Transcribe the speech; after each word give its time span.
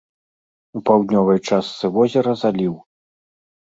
У 0.79 0.83
паўднёвай 0.87 1.43
частцы 1.49 1.95
возера 2.01 2.31
заліў. 2.45 2.79